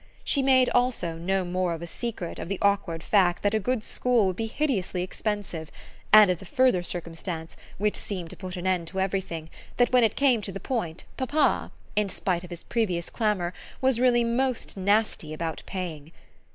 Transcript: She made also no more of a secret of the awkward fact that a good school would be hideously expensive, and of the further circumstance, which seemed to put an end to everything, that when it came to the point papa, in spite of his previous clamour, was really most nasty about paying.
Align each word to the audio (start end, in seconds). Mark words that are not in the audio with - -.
She 0.23 0.41
made 0.41 0.67
also 0.71 1.13
no 1.15 1.45
more 1.45 1.73
of 1.75 1.81
a 1.83 1.85
secret 1.85 2.39
of 2.39 2.49
the 2.49 2.57
awkward 2.59 3.03
fact 3.03 3.43
that 3.43 3.53
a 3.53 3.59
good 3.59 3.83
school 3.83 4.25
would 4.25 4.35
be 4.35 4.47
hideously 4.47 5.03
expensive, 5.03 5.71
and 6.11 6.31
of 6.31 6.39
the 6.39 6.45
further 6.45 6.81
circumstance, 6.81 7.55
which 7.77 7.95
seemed 7.95 8.31
to 8.31 8.35
put 8.35 8.57
an 8.57 8.65
end 8.65 8.87
to 8.87 8.99
everything, 8.99 9.51
that 9.77 9.93
when 9.93 10.03
it 10.03 10.15
came 10.15 10.41
to 10.41 10.51
the 10.51 10.59
point 10.59 11.03
papa, 11.17 11.71
in 11.95 12.09
spite 12.09 12.43
of 12.43 12.49
his 12.49 12.63
previous 12.63 13.11
clamour, 13.11 13.53
was 13.79 13.99
really 13.99 14.23
most 14.23 14.75
nasty 14.75 15.35
about 15.35 15.61
paying. 15.67 16.11